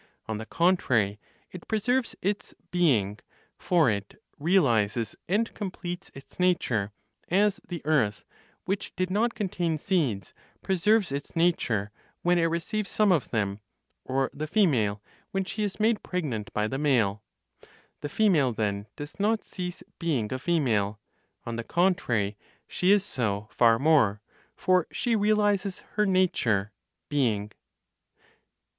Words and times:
On 0.25 0.39
the 0.39 0.47
contrary, 0.47 1.19
it 1.51 1.67
preserves 1.67 2.15
its 2.23 2.55
"being" 2.71 3.19
for 3.59 3.87
it, 3.87 4.19
realizes 4.39 5.15
and 5.29 5.53
completes 5.53 6.09
its 6.15 6.39
nature; 6.39 6.91
as 7.29 7.59
the 7.67 7.85
earth 7.85 8.25
which 8.65 8.95
did 8.95 9.11
not 9.11 9.35
contain 9.35 9.77
seeds 9.77 10.33
(preserves 10.63 11.11
its 11.11 11.35
nature) 11.35 11.91
when 12.23 12.39
it 12.39 12.45
receives 12.45 12.89
some 12.89 13.11
of 13.11 13.29
them; 13.29 13.59
or 14.03 14.31
the 14.33 14.47
female, 14.47 15.03
when 15.29 15.45
she 15.45 15.61
is 15.63 15.79
made 15.79 16.01
pregnant 16.01 16.51
by 16.51 16.67
the 16.67 16.79
male. 16.79 17.21
The 17.99 18.09
female, 18.09 18.53
then, 18.53 18.87
does 18.95 19.19
not 19.19 19.43
cease 19.43 19.83
being 19.99 20.33
a 20.33 20.39
female; 20.39 20.99
on 21.45 21.57
the 21.57 21.63
contrary 21.63 22.37
she 22.67 22.91
is 22.91 23.05
so 23.05 23.49
far 23.51 23.77
more, 23.77 24.19
for 24.55 24.87
she 24.91 25.15
realizes 25.15 25.83
her 25.93 26.07
nature 26.07 26.71
("being"). 27.07 27.51